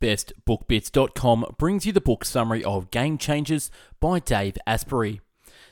[0.00, 5.20] BestBookBits.com brings you the book summary of Game Changers by Dave Asprey.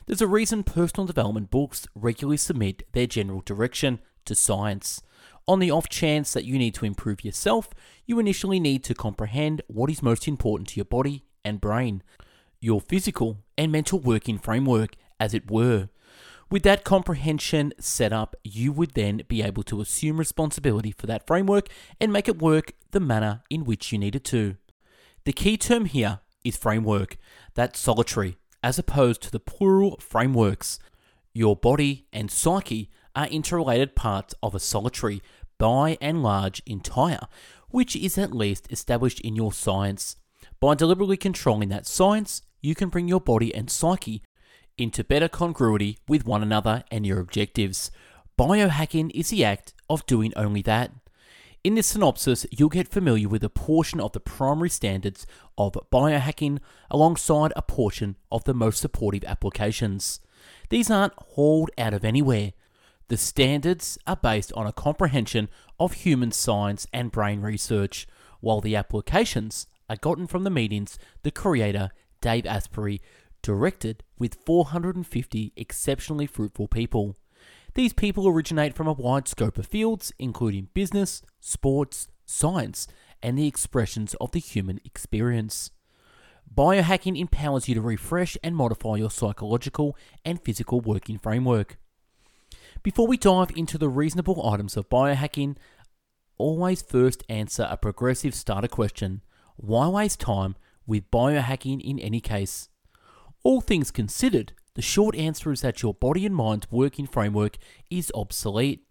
[0.05, 5.01] There's a reason personal development books regularly submit their general direction to science.
[5.47, 7.69] On the off chance that you need to improve yourself,
[8.05, 12.03] you initially need to comprehend what is most important to your body and brain,
[12.59, 15.87] your physical and mental working framework, as it were.
[16.49, 21.27] With that comprehension set up, you would then be able to assume responsibility for that
[21.27, 21.67] framework
[21.99, 24.55] and make it work the manner in which you need it to.
[25.25, 27.17] The key term here is framework,
[27.53, 30.79] that's solitary, as opposed to the plural frameworks.
[31.33, 35.21] Your body and psyche are interrelated parts of a solitary,
[35.57, 37.27] by and large, entire,
[37.69, 40.15] which is at least established in your science.
[40.61, 44.23] By deliberately controlling that science, you can bring your body and psyche
[44.77, 47.91] into better congruity with one another and your objectives.
[48.37, 50.91] Biohacking is the act of doing only that.
[51.63, 55.25] In this synopsis, you'll get familiar with a portion of the primary standards
[55.57, 56.59] of biohacking
[56.89, 60.19] alongside a portion of the most supportive applications.
[60.69, 62.53] These aren't hauled out of anywhere.
[63.09, 68.07] The standards are based on a comprehension of human science and brain research,
[68.39, 71.89] while the applications are gotten from the meetings the creator,
[72.21, 73.01] Dave Asprey,
[73.47, 77.15] directed with 450 exceptionally fruitful people.
[77.75, 82.89] These people originate from a wide scope of fields, including business, sports, science,
[83.23, 85.71] and the expressions of the human experience.
[86.53, 91.77] Biohacking empowers you to refresh and modify your psychological and physical working framework.
[92.83, 95.55] Before we dive into the reasonable items of biohacking,
[96.37, 99.21] always first answer a progressive starter question
[99.55, 102.67] why waste time with biohacking in any case?
[103.43, 107.57] All things considered, the short answer is that your body and mind's working framework
[107.89, 108.83] is obsolete.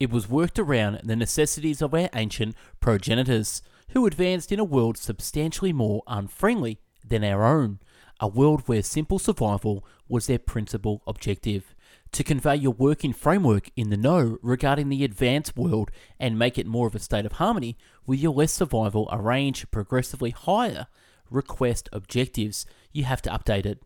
[0.00, 4.96] It was worked around the necessities of our ancient progenitors, who advanced in a world
[4.96, 7.78] substantially more unfriendly than our own,
[8.18, 11.74] a world where simple survival was their principal objective.
[12.12, 16.66] To convey your working framework in the know regarding the advanced world and make it
[16.66, 17.76] more of a state of harmony
[18.06, 20.88] with your less survival arrange progressively higher
[21.30, 23.82] request objectives, you have to update it.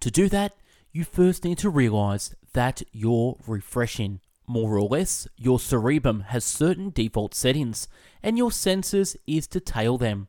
[0.00, 0.54] To do that,
[0.92, 4.20] you first need to realize that you're refreshing.
[4.46, 7.88] More or less, your cerebrum has certain default settings,
[8.22, 10.28] and your senses is to tail them.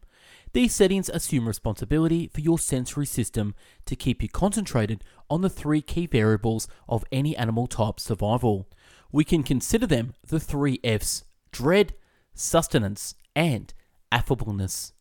[0.51, 3.53] These settings assume responsibility for your sensory system
[3.85, 8.67] to keep you concentrated on the three key variables of any animal type survival.
[9.11, 11.93] We can consider them the three F's dread,
[12.33, 13.73] sustenance, and
[14.11, 14.91] affableness.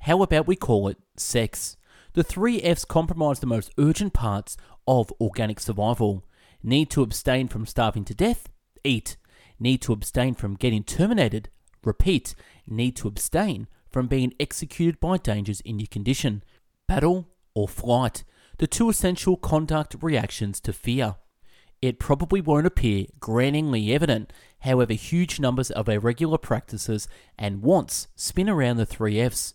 [0.00, 1.76] How about we call it sex?
[2.18, 4.56] The three F's comprise the most urgent parts
[4.88, 6.24] of organic survival.
[6.64, 8.48] Need to abstain from starving to death?
[8.82, 9.16] Eat.
[9.60, 11.48] Need to abstain from getting terminated?
[11.84, 12.34] Repeat.
[12.66, 16.42] Need to abstain from being executed by dangers in your condition?
[16.88, 18.24] Battle or flight?
[18.56, 21.18] The two essential conduct reactions to fear.
[21.80, 27.06] It probably won't appear granningly evident, however, huge numbers of our regular practices
[27.38, 29.54] and wants spin around the three F's.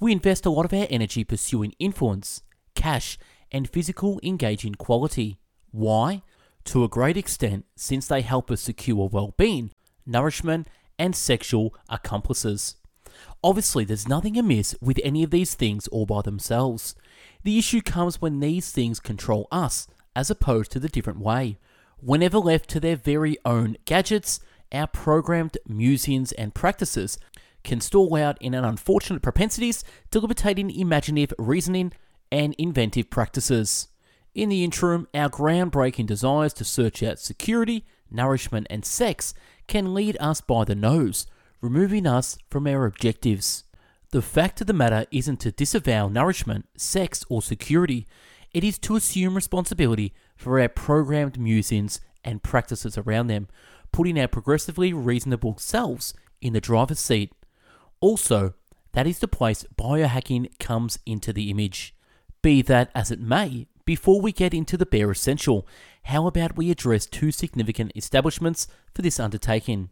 [0.00, 2.42] We invest a lot of our energy pursuing influence,
[2.74, 3.18] cash,
[3.52, 5.38] and physical engaging quality.
[5.72, 6.22] Why?
[6.64, 9.72] To a great extent, since they help us secure well being,
[10.06, 10.68] nourishment,
[10.98, 12.76] and sexual accomplices.
[13.44, 16.94] Obviously, there's nothing amiss with any of these things all by themselves.
[17.42, 21.58] The issue comes when these things control us, as opposed to the different way.
[21.98, 24.40] Whenever left to their very own gadgets,
[24.72, 27.18] our programmed musings and practices
[27.62, 31.92] can stall out in an unfortunate propensities to liberating imaginative reasoning
[32.32, 33.88] and inventive practices.
[34.34, 39.34] In the interim, our groundbreaking desires to search out security, nourishment, and sex
[39.66, 41.26] can lead us by the nose,
[41.60, 43.64] removing us from our objectives.
[44.10, 48.06] The fact of the matter isn't to disavow nourishment, sex, or security,
[48.52, 53.46] it is to assume responsibility for our programmed musings and practices around them,
[53.92, 57.32] putting our progressively reasonable selves in the driver's seat.
[58.00, 58.54] Also,
[58.92, 61.94] that is the place biohacking comes into the image.
[62.42, 65.66] Be that as it may, before we get into the bare essential,
[66.04, 69.90] how about we address two significant establishments for this undertaking?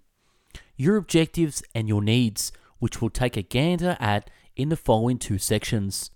[0.76, 5.38] Your objectives and your needs, which we'll take a gander at in the following two
[5.38, 6.10] sections.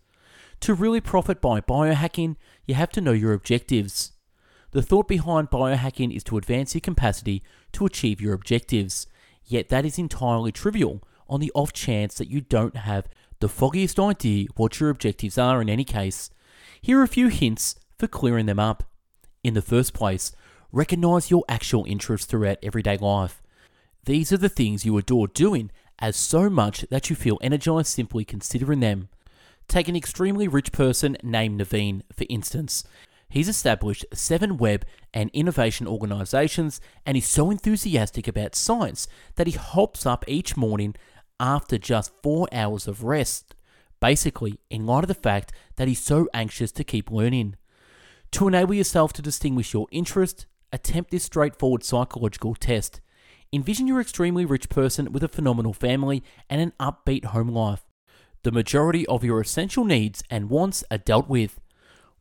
[0.60, 2.36] To really profit by biohacking,
[2.66, 4.12] you have to know your objectives.
[4.70, 9.06] The thought behind biohacking is to advance your capacity to achieve your objectives,
[9.44, 13.08] yet that is entirely trivial on the off chance that you don't have
[13.40, 16.30] the foggiest idea what your objectives are in any case.
[16.80, 18.84] Here are a few hints for clearing them up.
[19.42, 20.32] In the first place,
[20.70, 23.42] recognize your actual interests throughout everyday life.
[24.04, 28.24] These are the things you adore doing as so much that you feel energized simply
[28.24, 29.08] considering them.
[29.68, 32.84] Take an extremely rich person named Naveen, for instance.
[33.28, 34.84] He's established seven web
[35.14, 40.94] and innovation organizations and is so enthusiastic about science that he hops up each morning
[41.42, 43.54] after just four hours of rest.
[44.00, 47.56] Basically, in light of the fact that he's so anxious to keep learning.
[48.32, 53.00] To enable yourself to distinguish your interest, attempt this straightforward psychological test.
[53.52, 57.82] Envision your extremely rich person with a phenomenal family and an upbeat home life.
[58.44, 61.60] The majority of your essential needs and wants are dealt with.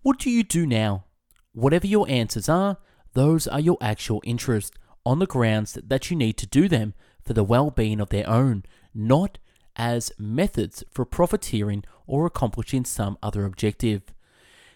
[0.01, 1.05] What do you do now?
[1.53, 2.77] Whatever your answers are,
[3.13, 4.75] those are your actual interests
[5.05, 8.27] on the grounds that you need to do them for the well being of their
[8.29, 9.37] own, not
[9.75, 14.03] as methods for profiteering or accomplishing some other objective.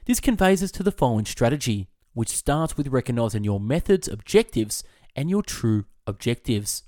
[0.06, 4.84] This conveys us to the following strategy, which starts with recognizing your methods, objectives,
[5.16, 6.84] and your true objectives.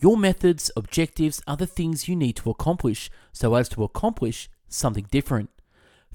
[0.00, 5.06] Your methods, objectives are the things you need to accomplish so as to accomplish something
[5.10, 5.50] different.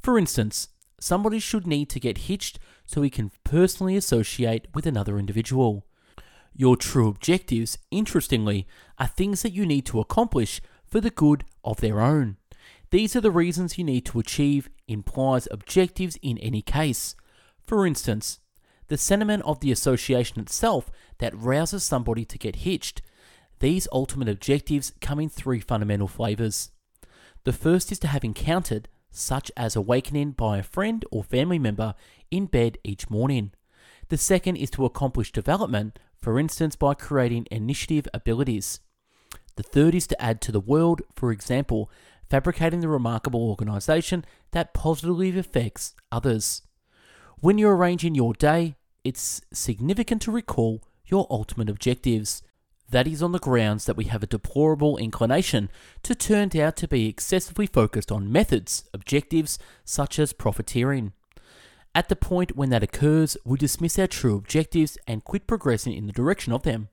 [0.01, 0.69] For instance,
[0.99, 5.85] somebody should need to get hitched so he can personally associate with another individual.
[6.55, 8.67] Your true objectives, interestingly,
[8.99, 12.37] are things that you need to accomplish for the good of their own.
[12.91, 17.15] These are the reasons you need to achieve implies objectives in any case.
[17.65, 18.39] For instance,
[18.87, 23.01] the sentiment of the association itself that rouses somebody to get hitched.
[23.59, 26.71] These ultimate objectives come in three fundamental flavors.
[27.45, 31.95] The first is to have encountered, such as awakening by a friend or family member
[32.29, 33.51] in bed each morning.
[34.09, 38.79] The second is to accomplish development, for instance, by creating initiative abilities.
[39.57, 41.91] The third is to add to the world, for example,
[42.29, 46.61] fabricating the remarkable organization that positively affects others.
[47.41, 52.41] When you're arranging your day, it's significant to recall your ultimate objectives.
[52.89, 55.69] That is on the grounds that we have a deplorable inclination
[56.03, 61.11] to turn out to be excessively focused on methods, objectives such as profiteering.
[61.95, 66.07] At the point when that occurs, we dismiss our true objectives and quit progressing in
[66.07, 66.89] the direction of them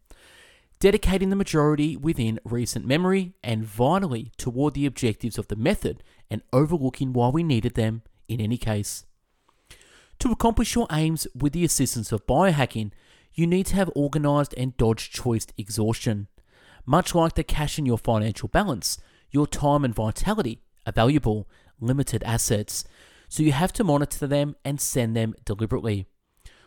[0.80, 6.42] dedicating the majority within recent memory and vitally toward the objectives of the method and
[6.52, 9.04] overlooking why we needed them in any case.
[10.20, 12.92] To accomplish your aims with the assistance of biohacking,
[13.34, 16.28] you need to have organized and dodge choice exhaustion.
[16.86, 18.98] Much like the cash in your financial balance,
[19.30, 21.46] your time and vitality are valuable,
[21.78, 22.84] limited assets,
[23.30, 26.04] so you have to monitor them and send them deliberately.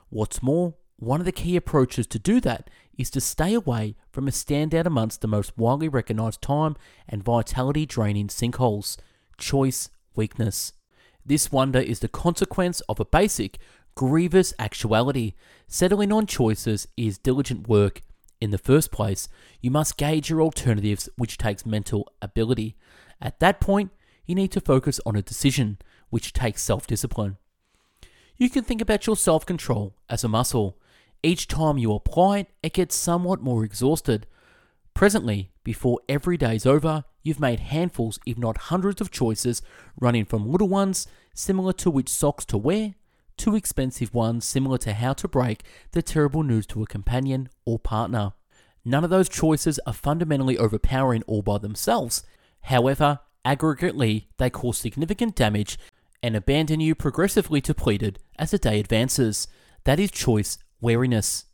[0.10, 4.28] What's more, one of the key approaches to do that is to stay away from
[4.28, 6.78] a standout amongst the most widely recognized time
[7.08, 8.98] and vitality draining sinkholes
[9.38, 10.72] choice weakness.
[11.26, 13.60] This wonder is the consequence of a basic,
[13.96, 15.34] grievous actuality.
[15.68, 18.02] Settling on choices is diligent work.
[18.40, 19.28] In the first place,
[19.60, 22.78] you must gauge your alternatives, which takes mental ability.
[23.22, 23.92] At that point,
[24.26, 25.78] you need to focus on a decision,
[26.14, 27.38] which takes self discipline.
[28.38, 30.78] You can think about your self control as a muscle.
[31.24, 34.28] Each time you apply it, it gets somewhat more exhausted.
[34.94, 39.64] Presently, before every day's over, you've made handfuls, if not hundreds, of choices,
[40.00, 42.94] running from little ones similar to which socks to wear,
[43.38, 45.64] to expensive ones similar to how to break
[45.94, 48.34] the terrible news to a companion or partner.
[48.86, 52.22] None of those choices are fundamentally overpowering all by themselves.
[52.62, 55.80] However, aggregately, they cause significant damage
[56.24, 59.48] and abandon you progressively depleted as the day advances.
[59.84, 61.46] That is choice wariness.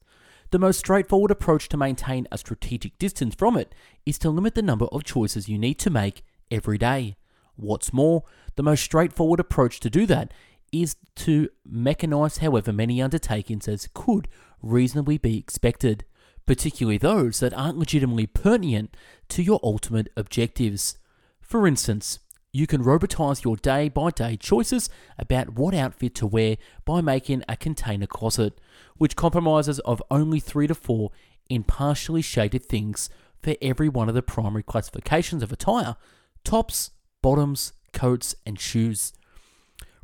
[0.52, 3.74] The most straightforward approach to maintain a strategic distance from it
[4.06, 7.18] is to limit the number of choices you need to make every day.
[7.56, 8.24] What's more,
[8.56, 10.34] the most straightforward approach to do that
[10.72, 14.28] is to mechanize however many undertakings as could
[14.62, 16.06] reasonably be expected,
[16.46, 18.96] particularly those that aren't legitimately pertinent
[19.30, 20.98] to your ultimate objectives.
[21.42, 22.20] For instance,
[22.52, 27.44] you can robotize your day by day choices about what outfit to wear by making
[27.48, 28.60] a container closet,
[28.98, 31.12] which compromises of only three to four
[31.50, 33.10] impartially shaded things
[33.42, 35.96] for every one of the primary classifications of attire
[36.44, 36.92] tops,
[37.22, 39.14] bottoms, coats, and shoes.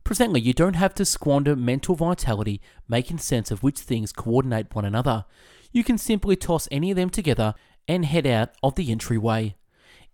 [0.03, 4.85] Presently, you don't have to squander mental vitality making sense of which things coordinate one
[4.85, 5.25] another.
[5.71, 7.55] You can simply toss any of them together
[7.87, 9.55] and head out of the entryway.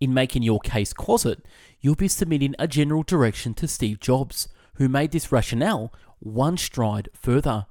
[0.02, 1.46] In making your case closet,
[1.80, 7.08] you'll be submitting a general direction to Steve Jobs, who made this rationale one stride
[7.14, 7.66] further.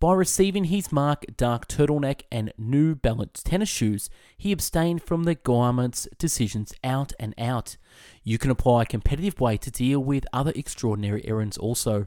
[0.00, 5.34] By receiving his Mark dark turtleneck and New Balance tennis shoes, he abstained from the
[5.34, 7.76] garment's decisions out and out.
[8.24, 12.06] You can apply a competitive way to deal with other extraordinary errands also.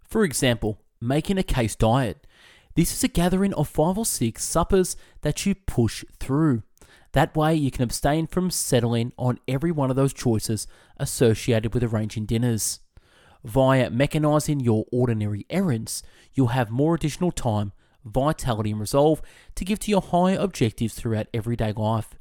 [0.00, 2.26] For example, making a case diet.
[2.74, 6.62] This is a gathering of five or six suppers that you push through.
[7.12, 11.84] That way, you can abstain from settling on every one of those choices associated with
[11.84, 12.80] arranging dinners.
[13.44, 17.72] Via mechanizing your ordinary errands, you'll have more additional time,
[18.04, 19.22] vitality, and resolve
[19.54, 22.14] to give to your higher objectives throughout everyday life.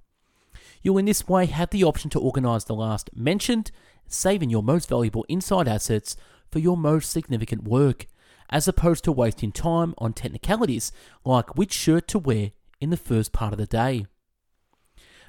[0.82, 3.72] You'll in this way have the option to organize the last mentioned,
[4.08, 6.18] saving your most valuable inside assets
[6.52, 8.06] for your most significant work,
[8.50, 10.92] as opposed to wasting time on technicalities
[11.26, 14.06] like which shirt to wear in the first part of the day.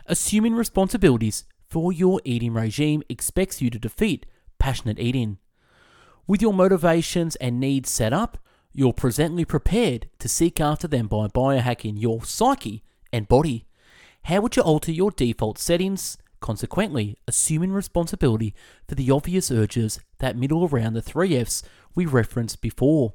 [0.06, 4.26] Assuming responsibilities for your eating regime expects you to defeat
[4.58, 5.38] passionate eating.
[6.26, 8.36] With your motivations and needs set up,
[8.74, 12.82] you're presently prepared to seek after them by biohacking your psyche
[13.14, 13.64] and body.
[14.24, 18.54] How would you alter your default settings, consequently assuming responsibility
[18.86, 21.62] for the obvious urges that middle around the three F's
[21.94, 23.14] we referenced before?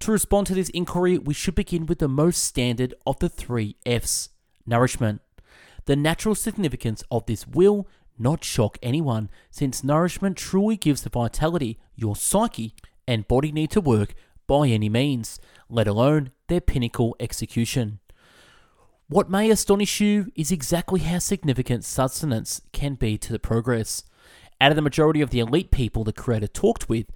[0.00, 3.76] To respond to this inquiry, we should begin with the most standard of the three
[3.86, 4.28] F's
[4.66, 5.22] nourishment.
[5.86, 11.78] The natural significance of this will not shock anyone, since nourishment truly gives the vitality
[11.96, 12.74] your psyche
[13.06, 14.14] and body need to work
[14.46, 17.98] by any means, let alone their pinnacle execution.
[19.08, 24.04] What may astonish you is exactly how significant sustenance can be to the progress.
[24.60, 27.06] Out of the majority of the elite people the creator talked with,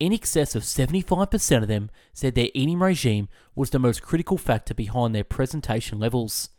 [0.00, 4.74] in excess of 75% of them said their eating regime was the most critical factor
[4.74, 6.50] behind their presentation levels.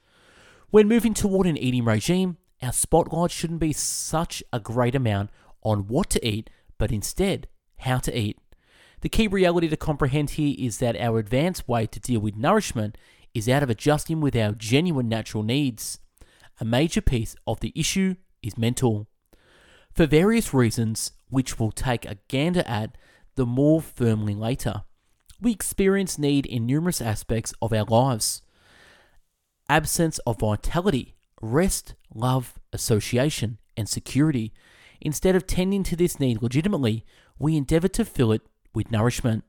[0.72, 5.32] When moving toward an eating regime, our spotlight shouldn't be such a great amount
[5.64, 7.48] on what to eat, but instead
[7.80, 8.38] how to eat.
[9.02, 13.00] The key reality to comprehend here is that our advanced way to deal with nourishment
[13.34, 15.98] is out of adjusting with our genuine natural needs.
[16.60, 19.08] A major piece of the issue is mental.
[19.92, 22.96] For various reasons, which we'll take a gander at
[23.34, 24.84] the more firmly later,
[25.42, 28.44] we experience need in numerous aspects of our lives
[29.70, 34.52] absence of vitality, rest, love, association, and security.
[35.00, 37.06] Instead of tending to this need legitimately,
[37.38, 38.42] we endeavor to fill it
[38.74, 39.44] with nourishment.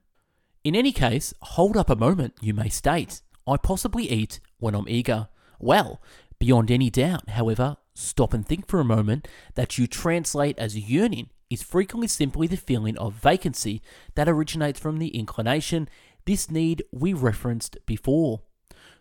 [0.62, 3.22] In any case, hold up a moment, you may state.
[3.46, 5.28] I possibly eat when I'm eager.
[5.58, 6.00] Well,
[6.38, 11.30] beyond any doubt, however, stop and think for a moment that you translate as yearning
[11.48, 13.82] is frequently simply the feeling of vacancy
[14.14, 15.88] that originates from the inclination,
[16.26, 18.42] this need we referenced before.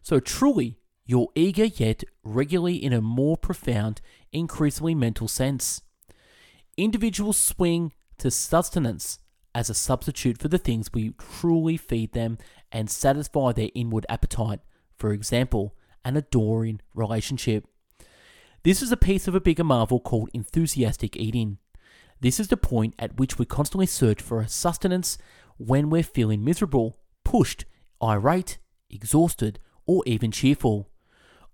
[0.01, 0.78] So truly,
[1.09, 3.99] you're eager yet regularly in a more profound,
[4.31, 5.81] increasingly mental sense.
[6.77, 9.17] Individuals swing to sustenance
[9.55, 12.37] as a substitute for the things we truly feed them
[12.71, 14.59] and satisfy their inward appetite,
[14.99, 15.73] for example,
[16.05, 17.65] an adoring relationship.
[18.61, 21.57] This is a piece of a bigger marvel called enthusiastic eating.
[22.21, 25.17] This is the point at which we constantly search for a sustenance
[25.57, 27.65] when we're feeling miserable, pushed,
[27.99, 28.59] irate,
[28.91, 30.88] exhausted, or even cheerful.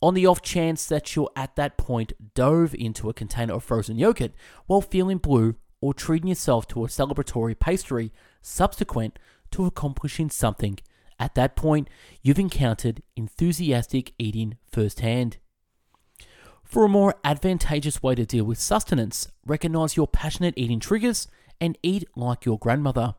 [0.05, 3.97] On the off chance that you're at that point dove into a container of frozen
[3.97, 4.33] yogurt
[4.67, 9.17] while feeling blue or treating yourself to a celebratory pastry subsequent
[9.49, 10.77] to accomplishing something,
[11.19, 11.89] at that point
[12.21, 15.37] you've encountered enthusiastic eating firsthand.
[16.63, 21.27] For a more advantageous way to deal with sustenance, recognize your passionate eating triggers
[21.59, 23.15] and eat like your grandmother.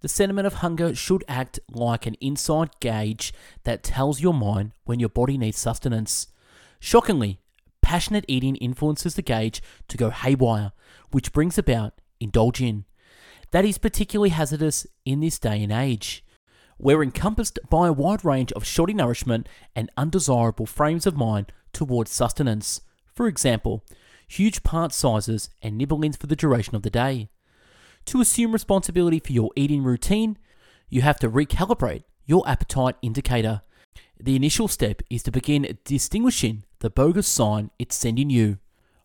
[0.00, 3.32] The sentiment of hunger should act like an inside gauge
[3.64, 6.28] that tells your mind when your body needs sustenance.
[6.80, 7.40] Shockingly,
[7.82, 10.72] passionate eating influences the gauge to go haywire,
[11.12, 12.84] which brings about indulging.
[13.52, 16.24] That is particularly hazardous in this day and age.
[16.78, 22.10] We're encompassed by a wide range of shoddy nourishment and undesirable frames of mind towards
[22.10, 22.82] sustenance.
[23.14, 23.82] For example,
[24.28, 27.30] huge part sizes and nibblings for the duration of the day.
[28.06, 30.38] To assume responsibility for your eating routine,
[30.88, 33.62] you have to recalibrate your appetite indicator.
[34.20, 38.58] The initial step is to begin distinguishing the bogus sign it's sending you.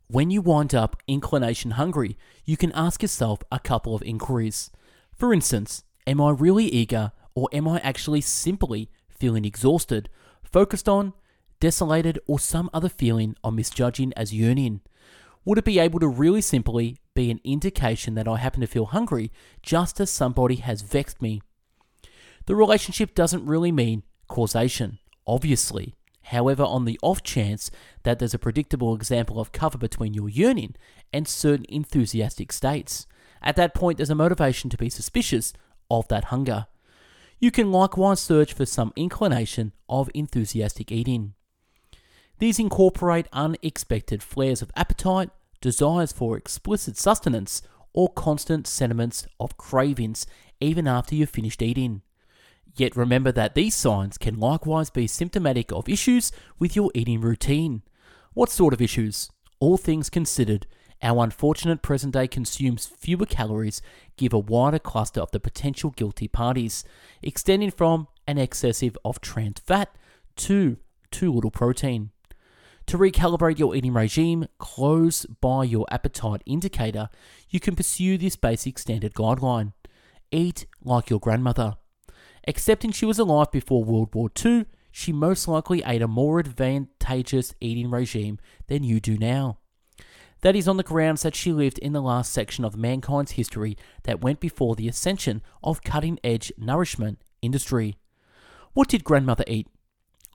[0.08, 2.16] When you wind up inclination hungry,
[2.46, 4.70] you can ask yourself a couple of inquiries.
[5.16, 10.10] For instance, am I really eager or am I actually simply feeling exhausted,
[10.44, 11.14] focused on,
[11.60, 14.82] desolated, or some other feeling I'm misjudging as yearning?
[15.44, 18.86] Would it be able to really simply be an indication that I happen to feel
[18.86, 19.32] hungry
[19.64, 21.42] just as somebody has vexed me?
[22.46, 25.96] The relationship doesn't really mean causation, obviously.
[26.26, 27.72] However, on the off chance
[28.04, 30.76] that there's a predictable example of cover between your yearning
[31.12, 33.08] and certain enthusiastic states,
[33.42, 35.54] at that point there's a motivation to be suspicious
[35.90, 36.68] of that hunger.
[37.40, 41.34] You can likewise search for some inclination of enthusiastic eating.
[42.42, 45.30] These incorporate unexpected flares of appetite,
[45.62, 47.62] desires for explicit sustenance,
[47.94, 50.26] or constant sentiments of cravings
[50.60, 52.02] even after you've finished eating.
[52.76, 57.84] Yet remember that these signs can likewise be symptomatic of issues with your eating routine.
[58.34, 59.30] What sort of issues?
[59.60, 60.66] All things considered,
[61.04, 63.84] our unfortunate present day consumes fewer calories,
[64.18, 66.84] give a wider cluster of the potential guilty parties,
[67.22, 69.96] extending from an excessive of trans fat
[70.38, 70.78] to
[71.12, 72.10] too little protein.
[72.92, 77.08] To recalibrate your eating regime close by your appetite indicator,
[77.50, 79.72] you can pursue this basic standard guideline.
[80.30, 81.78] Eat like your grandmother.
[82.44, 87.56] Excepting she was alive before World War II, she most likely ate a more advantageous
[87.62, 89.60] eating regime than you do now.
[90.42, 93.78] That is on the grounds that she lived in the last section of mankind's history
[94.04, 97.96] that went before the ascension of cutting edge nourishment industry.
[98.74, 99.70] What did grandmother eat?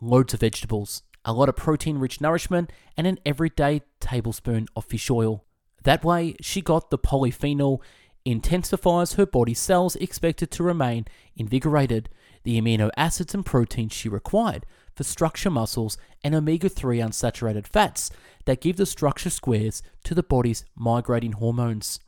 [0.01, 5.11] Loads of vegetables, a lot of protein rich nourishment, and an everyday tablespoon of fish
[5.11, 5.45] oil.
[5.83, 7.81] That way, she got the polyphenol
[8.25, 11.05] intensifies her body's cells expected to remain
[11.37, 12.09] invigorated,
[12.43, 14.67] the amino acids and proteins she required
[14.97, 18.11] for structure muscles and omega 3 unsaturated fats
[18.47, 22.01] that give the structure squares to the body's migrating hormones.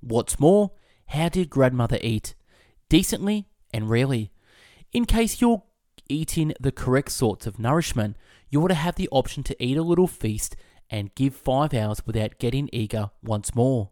[0.00, 0.72] What's more,
[1.06, 2.34] how did grandmother eat?
[2.88, 4.30] Decently and rarely.
[4.92, 5.64] In case you're
[6.08, 8.16] eating the correct sorts of nourishment,
[8.50, 10.56] you ought to have the option to eat a little feast
[10.90, 13.90] and give five hours without getting eager once more.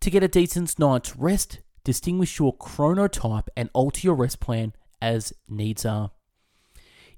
[0.00, 5.32] To get a decent night's rest, distinguish your chronotype and alter your rest plan as
[5.48, 6.10] needs are.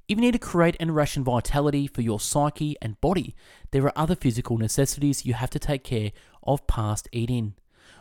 [0.09, 3.37] If you need to create and ration vitality for your psyche and body,
[3.71, 6.11] there are other physical necessities you have to take care
[6.43, 7.55] of past eating.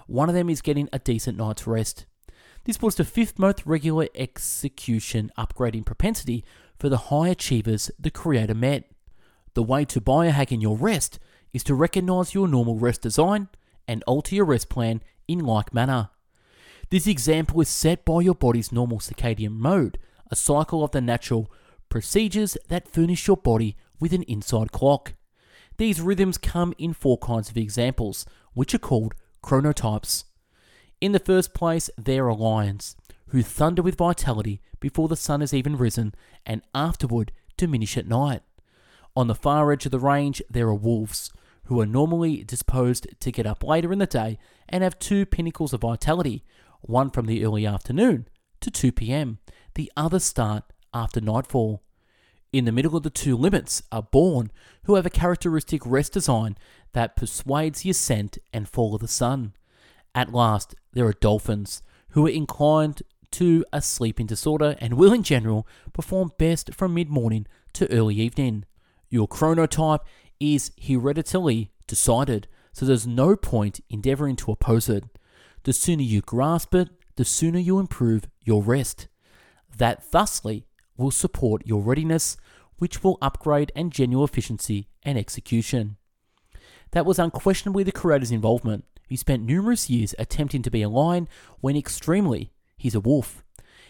[0.07, 2.07] One of them is getting a decent night's rest.
[2.65, 6.43] This was the fifth most regular execution upgrading propensity
[6.81, 8.89] for the high achievers the Creator met.
[9.53, 11.19] The way to biohacking your rest
[11.53, 13.49] is to recognize your normal rest design
[13.87, 16.09] and alter your rest plan in like manner.
[16.89, 19.99] This example is set by your body's normal circadian mode,
[20.31, 21.51] a cycle of the natural
[21.87, 25.13] procedures that furnish your body with an inside clock.
[25.77, 30.23] These rhythms come in four kinds of examples, which are called chronotypes.
[30.99, 32.95] In the first place, there are lions,
[33.31, 36.13] who thunder with vitality before the sun has even risen
[36.45, 38.41] and afterward diminish at night.
[39.15, 41.31] On the far edge of the range, there are wolves,
[41.65, 45.71] who are normally disposed to get up later in the day and have two pinnacles
[45.73, 46.43] of vitality,
[46.81, 48.27] one from the early afternoon
[48.59, 49.39] to 2 pm,
[49.75, 51.81] the other start after nightfall.
[52.51, 54.51] In the middle of the two limits are born,
[54.83, 56.57] who have a characteristic rest design
[56.91, 59.53] that persuades the ascent and fall of the sun.
[60.13, 65.23] At last, there are dolphins, who are inclined to a sleeping disorder and will, in
[65.23, 68.65] general, perform best from mid morning to early evening.
[69.09, 70.01] Your chronotype
[70.39, 75.03] is hereditarily decided, so there's no point endeavoring to oppose it.
[75.63, 79.07] The sooner you grasp it, the sooner you improve your rest.
[79.77, 80.65] That thusly
[80.97, 82.37] will support your readiness,
[82.77, 85.97] which will upgrade and genuine efficiency and execution.
[86.91, 88.85] That was unquestionably the creator's involvement.
[89.07, 91.27] He spent numerous years attempting to be a lion
[91.59, 93.43] when extremely he's a wolf.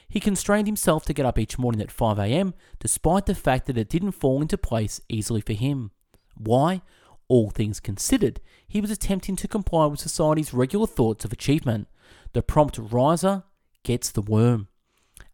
[0.10, 3.88] He constrained himself to get up each morning at 5am, despite the fact that it
[3.88, 5.92] didn't fall into place easily for him.
[6.36, 6.82] Why?
[7.30, 11.88] All things considered, he was attempting to comply with society's regular thoughts of achievement.
[12.34, 13.44] The prompt riser
[13.84, 14.68] gets the worm,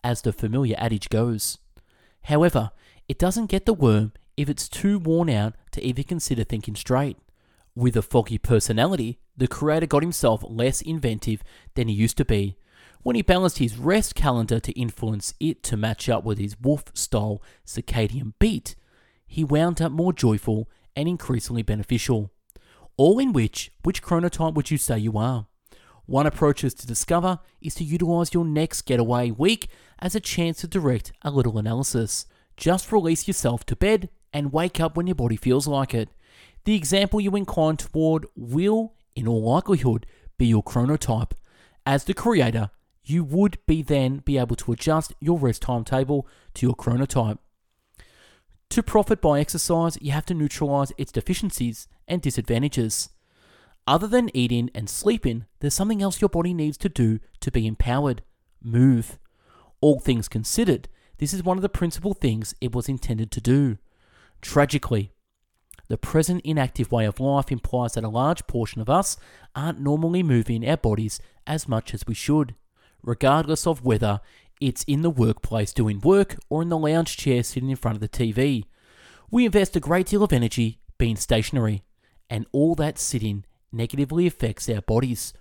[0.03, 1.57] as the familiar adage goes.
[2.25, 2.69] However,
[3.07, 7.17] it doesn't get the worm if it's too worn out to even consider thinking straight.
[7.73, 11.41] With a foggy personality, the creator got himself less inventive
[11.73, 12.57] than he used to be,
[13.07, 16.83] when he balanced his rest calendar to influence it to match up with his wolf
[16.93, 18.75] style circadian beat,
[19.25, 22.29] he wound up more joyful and increasingly beneficial.
[22.97, 25.47] All in which, which chronotype would you say you are?
[26.05, 30.59] One approach is to discover is to utilize your next getaway week as a chance
[30.59, 32.25] to direct a little analysis.
[32.57, 36.09] Just release yourself to bed and wake up when your body feels like it.
[36.65, 40.05] The example you incline toward will, in all likelihood,
[40.37, 41.31] be your chronotype.
[41.85, 42.69] As the creator,
[43.09, 47.37] you would be then be able to adjust your rest timetable to your chronotype.
[48.71, 53.09] To profit by exercise, you have to neutralize its deficiencies and disadvantages.
[53.85, 57.65] Other than eating and sleeping, there's something else your body needs to do to be
[57.65, 58.23] empowered
[58.61, 59.17] move.
[59.79, 60.89] All things considered,
[61.19, 63.77] this is one of the principal things it was intended to do.
[64.41, 65.13] Tragically,
[65.87, 69.15] the present inactive way of life implies that a large portion of us
[69.55, 72.53] aren't normally moving our bodies as much as we should,
[73.03, 74.19] regardless of whether
[74.59, 78.01] it's in the workplace doing work or in the lounge chair sitting in front of
[78.01, 78.63] the TV.
[79.29, 81.83] We invest a great deal of energy being stationary,
[82.29, 85.33] and all that sitting negatively affects our bodies,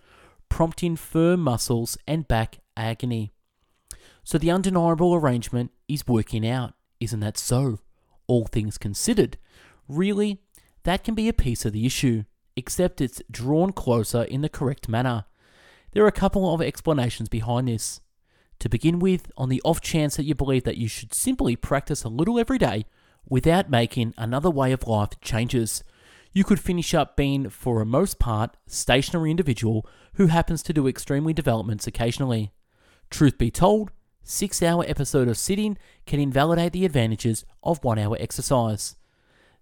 [0.49, 3.33] prompting firm muscles and back agony.
[4.23, 7.79] So the undeniable arrangement is working out, isn't that so?
[8.27, 9.39] All things considered.
[9.89, 10.43] Really,
[10.83, 12.25] that can be a piece of the issue,
[12.57, 15.25] except it's drawn closer in the correct manner.
[15.97, 18.03] There are a couple of explanations behind this.
[18.59, 22.05] To begin with, on the off chance that you believe that you should simply practice
[22.05, 22.85] a little every day
[23.31, 25.83] without making another way of life changes,
[26.35, 30.87] you could finish up being, for a most part, stationary individual who happens to do
[30.87, 32.53] extremely developments occasionally.
[33.09, 33.91] Truth be told,
[34.23, 38.97] 6 hour episode of sitting can invalidate the advantages of 1 hour exercise.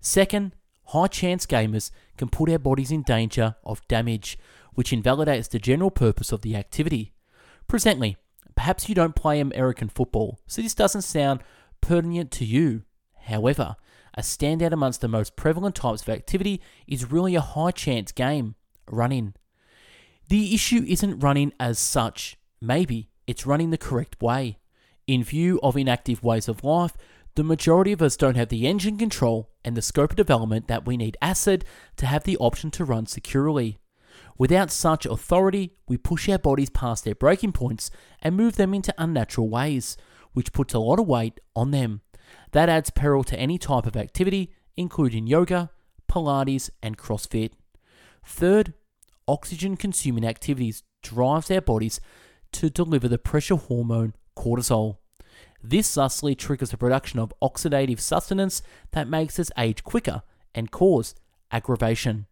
[0.01, 4.37] Second, high chance gamers can put our bodies in danger of damage,
[4.75, 7.13] which invalidates the general purpose of the activity.
[7.69, 8.17] Presently,
[8.55, 11.41] perhaps you don't play American football, so this doesn't sound
[11.81, 12.83] pertinent to you.
[13.25, 13.77] However,
[14.17, 18.55] a standout amongst the most prevalent types of activity is really a high chance game
[18.91, 19.35] running.
[20.29, 24.59] The issue isn't running as such, maybe it's running the correct way.
[25.07, 26.97] In view of inactive ways of life,
[27.35, 30.87] the majority of us don't have the engine control and the scope of development that
[30.87, 31.65] we need acid
[31.97, 33.79] to have the option to run securely.
[34.37, 38.95] Without such authority, we push our bodies past their breaking points and move them into
[38.99, 39.97] unnatural ways,
[40.33, 42.01] which puts a lot of weight on them.
[42.53, 45.71] That adds peril to any type of activity, including yoga,
[46.11, 47.53] Pilates, and CrossFit.
[48.27, 48.75] Third,
[49.29, 52.01] oxygen consuming activities drives our bodies
[52.53, 54.99] to deliver the pressure hormone cortisol.
[55.63, 60.23] This thusly triggers the production of oxidative sustenance that makes us age quicker
[60.55, 61.15] and cause
[61.51, 62.27] aggravation.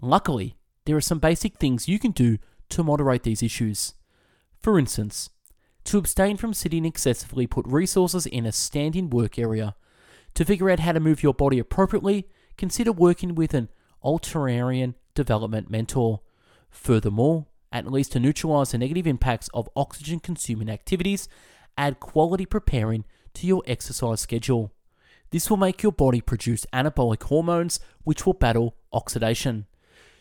[0.00, 2.38] Luckily, there are some basic things you can do
[2.70, 3.94] to moderate these issues.
[4.60, 5.30] For instance,
[5.84, 9.74] to abstain from sitting excessively, put resources in a standing work area.
[10.34, 13.68] To figure out how to move your body appropriately, consider working with an
[14.04, 16.20] alternarian development mentor.
[16.70, 21.28] Furthermore, at least to neutralize the negative impacts of oxygen consuming activities,
[21.76, 24.72] add quality preparing to your exercise schedule.
[25.30, 29.66] This will make your body produce anabolic hormones which will battle oxidation.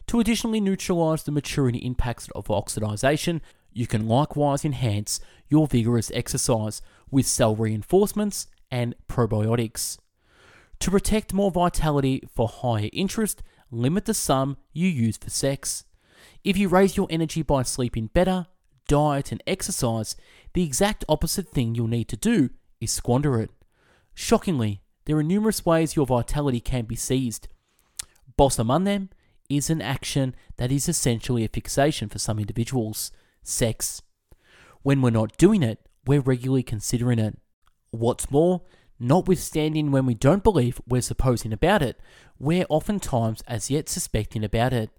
[0.09, 5.19] To additionally neutralize the maturity impacts of oxidation, you can likewise enhance
[5.49, 9.99] your vigorous exercise with cell reinforcements and probiotics.
[10.79, 15.83] To protect more vitality for higher interest, limit the sum you use for sex.
[16.43, 18.47] If you raise your energy by sleeping better,
[18.87, 20.15] diet, and exercise,
[20.55, 22.49] the exact opposite thing you'll need to do
[22.81, 23.51] is squander it.
[24.15, 27.47] Shockingly, there are numerous ways your vitality can be seized.
[28.37, 29.11] Boss among them
[29.49, 33.11] is an action that is essentially a fixation for some individuals
[33.43, 34.01] sex.
[34.83, 37.37] When we're not doing it, we're regularly considering it.
[37.91, 38.61] What's more,
[38.99, 41.99] notwithstanding when we don't believe we're supposing about it,
[42.37, 44.89] we're oftentimes as yet suspecting about it.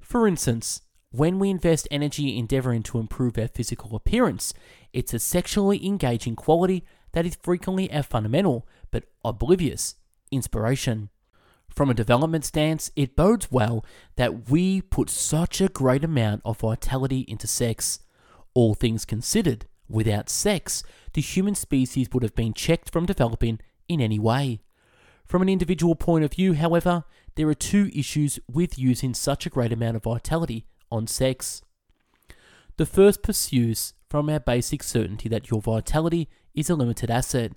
[0.00, 4.52] For instance, when we invest energy endeavoring to improve our physical appearance,
[4.92, 9.94] it's a sexually engaging quality that is frequently our fundamental but oblivious
[10.32, 11.10] inspiration.
[11.70, 13.84] From a development stance, it bodes well
[14.16, 18.00] that we put such a great amount of vitality into sex.
[18.54, 24.00] All things considered, without sex, the human species would have been checked from developing in
[24.00, 24.60] any way.
[25.26, 29.50] From an individual point of view, however, there are two issues with using such a
[29.50, 31.62] great amount of vitality on sex.
[32.76, 37.52] The first pursues from our basic certainty that your vitality is a limited asset.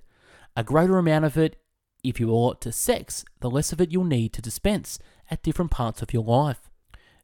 [0.56, 1.56] A greater amount of it
[2.02, 4.98] if you allot to sex, the less of it you'll need to dispense
[5.30, 6.70] at different parts of your life.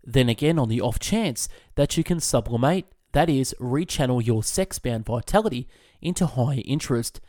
[0.02, 4.78] Then again, on the off chance that you can sublimate, that is, rechannel your sex
[4.78, 5.68] bound vitality
[6.02, 7.20] into higher interest,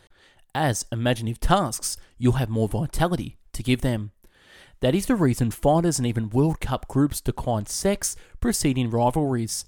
[0.56, 4.12] as imaginative tasks, you'll have more vitality to give them.
[4.80, 9.66] That is the reason fighters and even World Cup groups decline sex preceding rivalries.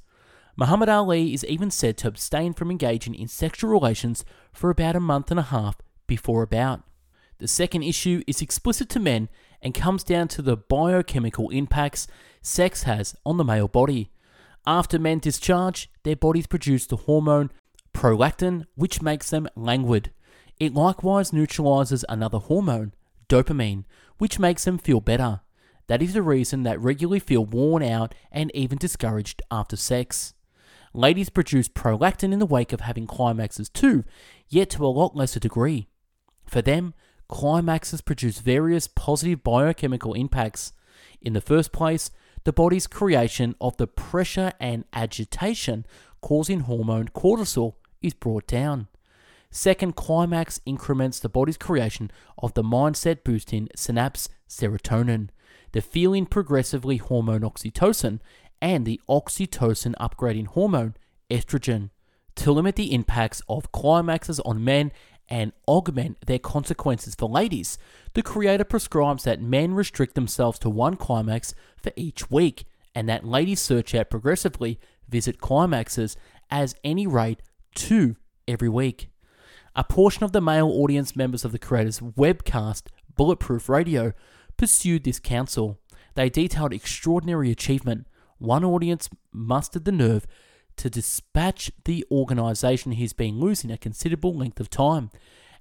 [0.55, 4.99] Muhammad Ali is even said to abstain from engaging in sexual relations for about a
[4.99, 6.81] month and a half before a bout.
[7.39, 9.29] The second issue is explicit to men
[9.61, 12.07] and comes down to the biochemical impacts
[12.41, 14.11] sex has on the male body.
[14.65, 17.51] After men discharge, their bodies produce the hormone
[17.93, 20.11] prolactin, which makes them languid.
[20.59, 22.93] It likewise neutralizes another hormone,
[23.29, 23.85] dopamine,
[24.17, 25.41] which makes them feel better.
[25.87, 30.33] That is the reason that regularly feel worn out and even discouraged after sex.
[30.93, 34.03] Ladies produce prolactin in the wake of having climaxes too,
[34.49, 35.87] yet to a lot lesser degree.
[36.45, 36.93] For them,
[37.27, 40.73] climaxes produce various positive biochemical impacts.
[41.21, 42.11] In the first place,
[42.43, 45.85] the body's creation of the pressure and agitation
[46.21, 48.87] causing hormone cortisol is brought down.
[49.51, 55.29] Second, climax increments the body's creation of the mindset boosting synapse serotonin,
[55.71, 58.19] the feeling progressively hormone oxytocin,
[58.61, 60.95] and the oxytocin upgrading hormone
[61.29, 61.89] estrogen.
[62.35, 64.91] To limit the impacts of climaxes on men
[65.29, 67.77] and augment their consequences for ladies,
[68.13, 73.25] the creator prescribes that men restrict themselves to one climax for each week, and that
[73.25, 76.15] ladies search out progressively visit climaxes
[76.49, 77.41] as any rate
[77.75, 78.15] two
[78.47, 79.09] every week.
[79.75, 82.83] A portion of the male audience members of the creator's webcast,
[83.15, 84.13] Bulletproof Radio,
[84.57, 85.79] pursued this counsel.
[86.15, 88.07] They detailed extraordinary achievement.
[88.39, 90.25] One audience mustered the nerve
[90.77, 95.11] to dispatch the organization he's been losing a considerable length of time,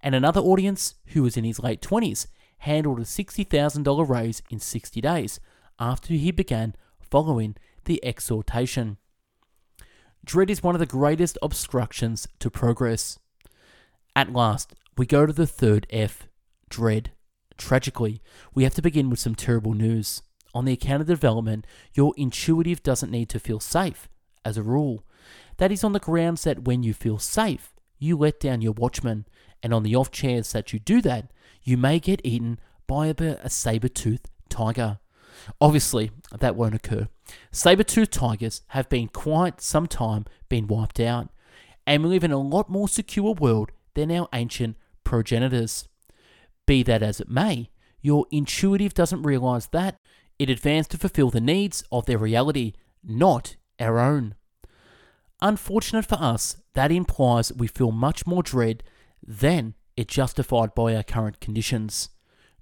[0.02, 2.26] and another audience, who was in his late 20s,
[2.58, 5.40] handled a $60,000 raise in 60 days
[5.78, 8.98] after he began following the exhortation.
[10.24, 13.18] Dread is one of the greatest obstructions to progress.
[14.14, 16.26] At last, we go to the third F,
[16.68, 17.12] dread.
[17.56, 18.20] Tragically,
[18.54, 20.22] we have to begin with some terrible news.
[20.54, 24.08] On the account of development, your intuitive doesn't need to feel safe,
[24.44, 25.04] as a rule.
[25.58, 29.26] That is on the grounds that when you feel safe, you let down your watchman,
[29.62, 31.30] and on the off chance that you do that,
[31.62, 34.98] you may get eaten by a, a saber-toothed tiger.
[35.60, 37.08] Obviously, that won't occur.
[37.52, 41.28] Saber-toothed tigers have been quite some time been wiped out,
[41.86, 45.88] and we live in a lot more secure world than our ancient progenitors.
[46.66, 49.98] Be that as it may, your intuitive doesn't realize that
[50.38, 54.34] it advanced to fulfill the needs of their reality, not our own.
[55.42, 58.82] Unfortunate for us, that implies we feel much more dread
[59.22, 62.10] than it justified by our current conditions.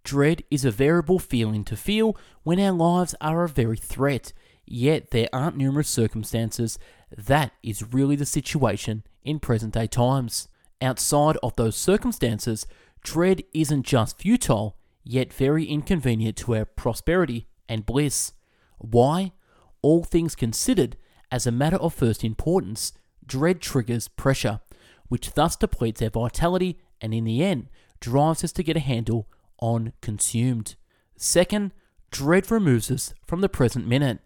[0.02, 4.32] Dread is a variable feeling to feel when our lives are a very threat,
[4.66, 6.78] yet there aren't numerous circumstances.
[7.16, 10.48] That is really the situation in present day times.
[10.82, 12.66] Outside of those circumstances,
[13.02, 18.32] dread isn't just futile, yet very inconvenient to our prosperity and bliss.
[18.78, 19.32] Why?
[19.80, 20.96] All things considered,
[21.34, 22.92] as a matter of first importance,
[23.26, 24.60] dread triggers pressure,
[25.08, 27.68] which thus depletes our vitality and in the end
[27.98, 30.76] drives us to get a handle on consumed.
[31.16, 31.72] Second,
[32.12, 34.20] dread removes us from the present minute.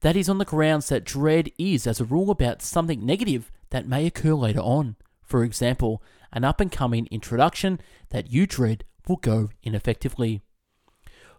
[0.00, 3.86] That is on the grounds that dread is, as a rule, about something negative that
[3.86, 4.96] may occur later on.
[5.22, 10.42] For example, an up and coming introduction that you dread will go ineffectively.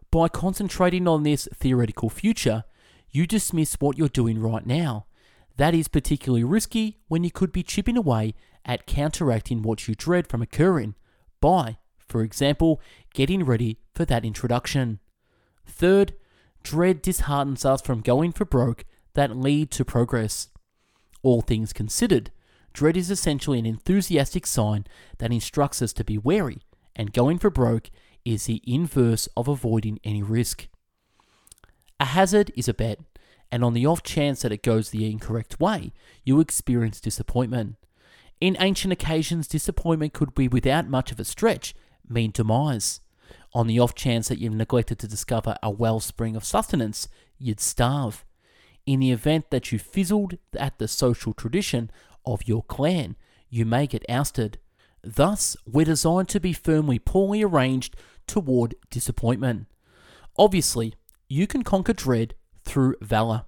[0.09, 2.63] By concentrating on this theoretical future,
[3.11, 5.05] you dismiss what you're doing right now.
[5.57, 8.33] That is particularly risky when you could be chipping away
[8.65, 10.95] at counteracting what you dread from occurring
[11.39, 12.81] by, for example,
[13.13, 14.99] getting ready for that introduction.
[15.65, 16.13] Third,
[16.63, 20.47] dread disheartens us from going for broke that lead to progress.
[21.23, 22.31] All things considered,
[22.73, 24.85] dread is essentially an enthusiastic sign
[25.17, 26.59] that instructs us to be wary,
[26.95, 27.89] and going for broke
[28.23, 30.67] is the inverse of avoiding any risk.
[32.01, 32.97] A hazard is a bet,
[33.51, 35.93] and on the off chance that it goes the incorrect way,
[36.25, 37.75] you experience disappointment.
[38.39, 41.75] In ancient occasions, disappointment could be without much of a stretch
[42.09, 43.01] mean demise.
[43.53, 48.25] On the off chance that you've neglected to discover a wellspring of sustenance, you'd starve.
[48.87, 51.91] In the event that you fizzled at the social tradition
[52.25, 53.15] of your clan,
[53.47, 54.57] you may get ousted.
[55.03, 59.67] Thus, we're designed to be firmly poorly arranged toward disappointment.
[60.35, 60.95] Obviously,
[61.31, 62.33] you can conquer dread
[62.65, 63.45] through valor,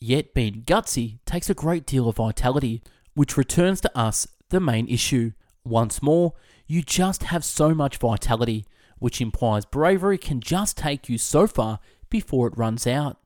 [0.00, 4.88] yet being gutsy takes a great deal of vitality, which returns to us the main
[4.88, 5.32] issue.
[5.62, 6.32] Once more,
[6.66, 8.64] you just have so much vitality,
[8.98, 13.18] which implies bravery can just take you so far before it runs out.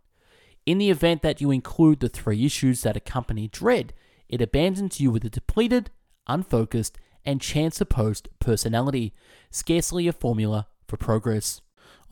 [0.66, 3.92] In the event that you include the three issues that accompany dread,
[4.29, 5.88] it abandons you with a depleted,
[6.27, 9.14] unfocused, and chance opposed personality,
[9.53, 11.61] scarcely a formula for progress.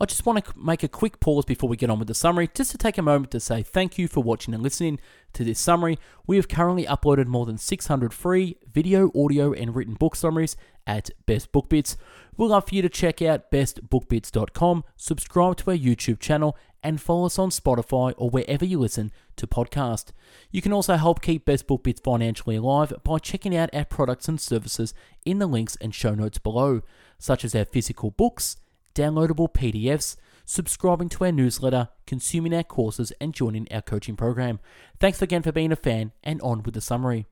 [0.01, 2.49] I just want to make a quick pause before we get on with the summary,
[2.53, 4.97] just to take a moment to say thank you for watching and listening
[5.33, 5.99] to this summary.
[6.25, 10.55] We have currently uploaded more than 600 free video, audio, and written book summaries
[10.87, 11.97] at Best Book Bits.
[12.37, 17.25] We'd love for you to check out bestbookbits.com, subscribe to our YouTube channel, and follow
[17.25, 20.13] us on Spotify or wherever you listen to podcasts.
[20.49, 24.29] You can also help keep Best Book Bits financially alive by checking out our products
[24.29, 24.93] and services
[25.25, 26.83] in the links and show notes below,
[27.17, 28.55] such as our physical books
[28.99, 34.59] downloadable PDFs, subscribing to our newsletter, consuming our courses, and joining our coaching program.
[34.99, 37.25] Thanks again for being a fan, and on with the summary.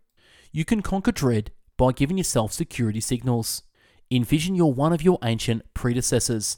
[0.53, 3.63] You can conquer dread by giving yourself security signals.
[4.09, 6.57] Envision you're one of your ancient predecessors.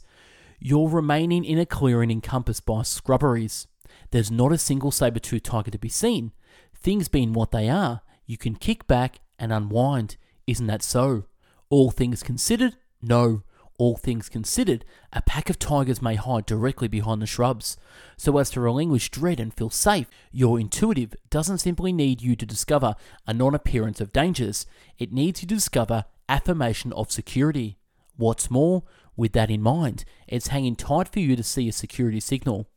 [0.60, 3.66] You're remaining in a clearing encompassed by scrubberies.
[4.12, 6.34] There's not a single saber-tooth tiger to be seen.
[6.76, 10.18] Things being what they are, you can kick back and unwind.
[10.46, 11.24] Isn't that so?
[11.70, 13.42] All things considered, no.
[13.80, 17.78] All things considered, a pack of tigers may hide directly behind the shrubs.
[18.18, 22.46] So as to relinquish dread and feel safe, your intuitive doesn't simply need you to
[22.46, 24.66] discover a non appearance of dangers,
[24.98, 27.78] it needs you to discover affirmation of security.
[28.18, 28.84] What's more,
[29.16, 32.68] with that in mind, it's hanging tight for you to see a security signal.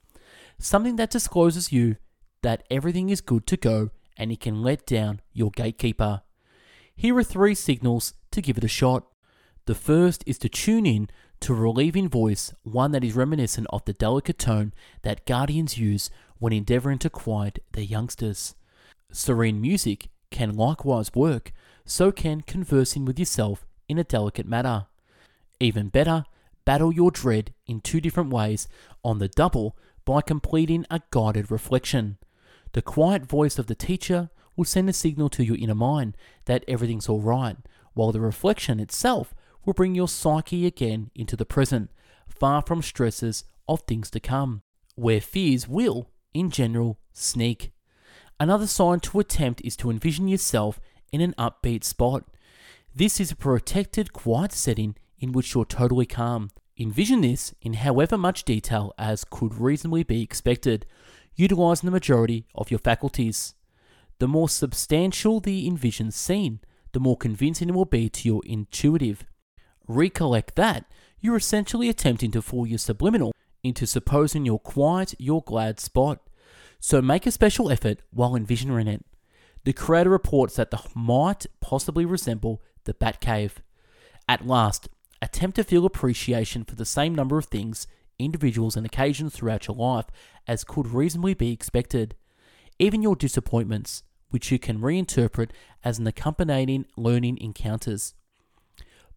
[0.60, 1.96] Something that discloses you
[2.42, 6.22] that everything is good to go and it can let down your gatekeeper.
[6.94, 9.04] Here are three signals to give it a shot.
[9.66, 11.08] The first is to tune in
[11.40, 14.72] to a relieving voice, one that is reminiscent of the delicate tone
[15.02, 18.56] that guardians use when endeavoring to quiet their youngsters.
[19.12, 21.52] Serene music can likewise work,
[21.84, 24.86] so can conversing with yourself in a delicate manner.
[25.60, 26.24] Even better,
[26.64, 28.66] battle your dread in two different ways
[29.04, 32.18] on the double by completing a guided reflection.
[32.72, 36.64] The quiet voice of the teacher will send a signal to your inner mind that
[36.66, 37.58] everything's alright,
[37.94, 41.90] while the reflection itself will bring your psyche again into the present,
[42.28, 44.62] far from stresses of things to come,
[44.94, 47.72] where fears will, in general, sneak.
[48.40, 50.80] Another sign to attempt is to envision yourself
[51.12, 52.24] in an upbeat spot.
[52.94, 56.50] This is a protected, quiet setting in which you're totally calm.
[56.76, 60.86] Envision this in however much detail as could reasonably be expected,
[61.36, 63.54] utilizing the majority of your faculties.
[64.18, 66.60] The more substantial the envisioned scene,
[66.92, 69.24] the more convincing it will be to your intuitive.
[69.88, 70.84] Recollect that
[71.20, 76.20] you're essentially attempting to fool your subliminal into supposing you're quiet, your glad spot.
[76.80, 79.04] So make a special effort while envisioning it.
[79.64, 83.52] The creator reports that the might possibly resemble the Batcave.
[84.28, 84.88] At last,
[85.20, 87.86] attempt to feel appreciation for the same number of things,
[88.18, 90.06] individuals, and occasions throughout your life
[90.48, 92.16] as could reasonably be expected.
[92.80, 95.50] Even your disappointments, which you can reinterpret
[95.84, 98.14] as an accompanying learning encounters.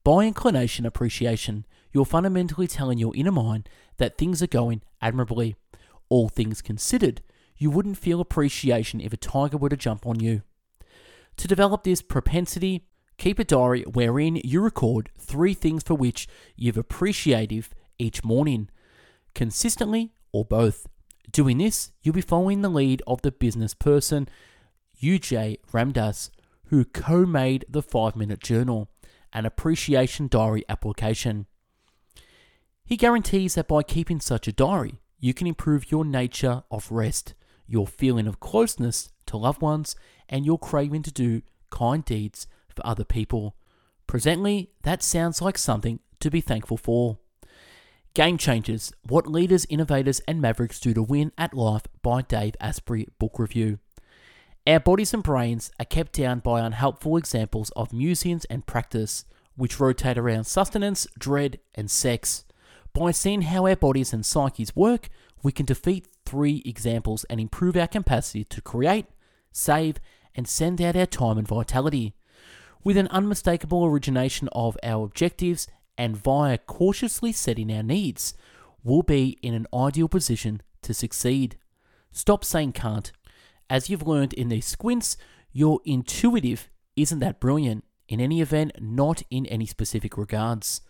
[0.05, 5.55] By inclination appreciation, you're fundamentally telling your inner mind that things are going admirably.
[6.09, 7.23] All things considered,
[7.57, 10.43] you wouldn't feel appreciation if a tiger were to jump on you.
[11.37, 12.85] To develop this propensity,
[13.17, 18.69] keep a diary wherein you record three things for which you've appreciative each morning,
[19.33, 20.85] consistently or both.
[21.31, 24.29] Doing this, you'll be following the lead of the business person,
[25.01, 26.29] UJ Ramdas,
[26.67, 28.91] who co made the 5 Minute Journal,
[29.35, 31.45] an appreciation diary application.
[32.83, 37.35] He guarantees that by keeping such a diary, you can improve your nature of rest
[37.67, 39.95] your feeling of closeness to loved ones,
[40.29, 43.55] and your craving to do kind deeds for other people.
[44.07, 47.17] Presently, that sounds like something to be thankful for.
[48.13, 53.07] Game Changers What Leaders, Innovators, and Mavericks Do to Win at Life by Dave Asprey
[53.19, 53.79] Book Review.
[54.67, 59.25] Our bodies and brains are kept down by unhelpful examples of musings and practice,
[59.55, 62.45] which rotate around sustenance, dread, and sex.
[62.91, 65.09] By seeing how our bodies and psyches work,
[65.43, 69.05] we can defeat three examples and improve our capacity to create,
[69.51, 69.97] save,
[70.33, 72.15] and send out our time and vitality.
[72.83, 78.33] With an unmistakable origination of our objectives and via cautiously setting our needs,
[78.83, 81.57] we'll be in an ideal position to succeed.
[82.11, 83.11] Stop saying can't.
[83.69, 85.17] As you've learned in these squints,
[85.51, 87.83] your intuitive isn't that brilliant.
[88.07, 90.81] In any event, not in any specific regards.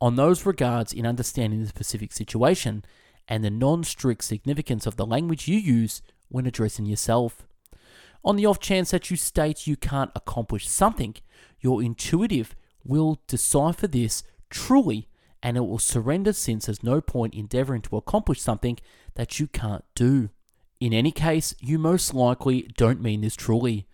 [0.00, 2.84] On those regards, in understanding the specific situation,
[3.26, 7.46] and the non strict significance of the language you use when addressing yourself.
[8.24, 11.16] On the off chance that you state you can't accomplish something,
[11.60, 15.08] your intuitive will decipher this truly
[15.42, 18.78] and it will surrender since there's no point endeavoring to accomplish something
[19.14, 20.28] that you can't do.
[20.80, 23.86] In any case, you most likely don't mean this truly.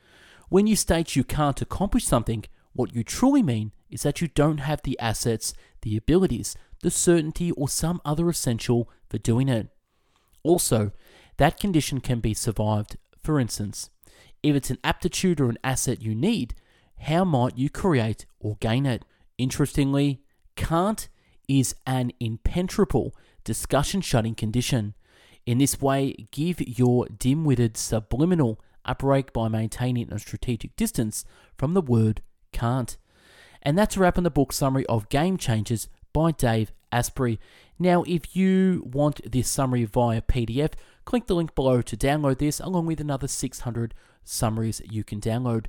[0.49, 4.59] When you state you can't accomplish something, what you truly mean is that you don't
[4.59, 9.69] have the assets, the abilities, the certainty, or some other essential for doing it.
[10.45, 10.93] Also,
[11.39, 12.97] that condition can be survived.
[13.21, 13.91] For instance,
[14.45, 16.55] if it's an aptitude or an asset you need,
[17.01, 19.05] how might you create or gain it?
[19.39, 20.23] Interestingly,
[20.55, 21.09] can't
[21.49, 24.95] is an impenetrable discussion shutting condition.
[25.47, 31.25] In this way, give your dim witted subliminal a break by maintaining a strategic distance
[31.57, 32.21] from the word
[32.53, 32.97] can't.
[33.63, 37.39] And that's a wrap on the book summary of Game Changers by Dave Asprey.
[37.79, 40.73] Now, if you want this summary via PDF,
[41.05, 43.95] click the link below to download this, along with another 600
[44.25, 45.67] summaries you can download.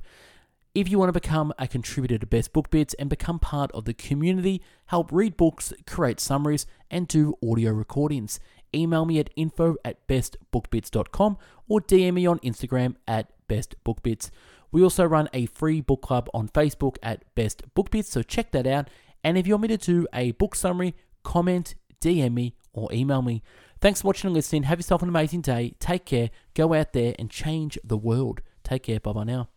[0.74, 3.84] If you want to become a contributor to Best Book Bits and become part of
[3.84, 8.38] the community, help read books, create summaries, and do audio recordings,
[8.74, 11.38] email me at info at bestbookbits.com
[11.68, 14.30] or DM me on Instagram at bestbookbits.
[14.70, 17.62] We also run a free book club on Facebook at Best
[18.02, 18.88] so check that out.
[19.24, 23.22] And if you want me to do a book summary, comment, DM me, or email
[23.22, 23.42] me.
[23.80, 24.64] Thanks for watching and listening.
[24.64, 25.74] Have yourself an amazing day.
[25.78, 26.30] Take care.
[26.54, 28.40] Go out there and change the world.
[28.64, 29.00] Take care.
[29.00, 29.48] Bye bye now.